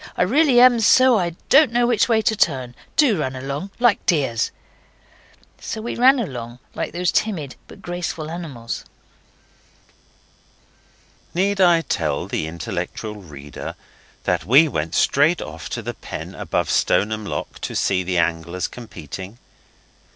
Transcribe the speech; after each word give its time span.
I 0.17 0.23
really 0.23 0.59
am 0.59 0.79
so 0.79 1.19
I 1.19 1.35
don't 1.49 1.71
know 1.71 1.85
which 1.85 2.09
way 2.09 2.23
to 2.23 2.35
turn. 2.35 2.73
Do 2.97 3.19
run 3.19 3.35
along, 3.35 3.69
like 3.79 4.03
dears.' 4.07 4.49
So 5.59 5.79
we 5.79 5.93
ran 5.93 6.17
along 6.17 6.57
like 6.73 6.91
these 6.91 7.11
timid 7.11 7.55
but 7.67 7.83
graceful 7.83 8.31
animals. 8.31 8.83
Need 11.35 11.61
I 11.61 11.81
tell 11.81 12.25
the 12.25 12.47
intellectual 12.47 13.17
reader 13.17 13.75
that 14.23 14.43
we 14.43 14.67
went 14.67 14.95
straight 14.95 15.39
off 15.39 15.69
to 15.69 15.83
the 15.83 15.93
pen 15.93 16.33
above 16.33 16.71
Stoneham 16.71 17.23
Lock 17.23 17.59
to 17.61 17.75
see 17.75 18.01
the 18.01 18.17
anglers 18.17 18.67
competing? 18.67 19.37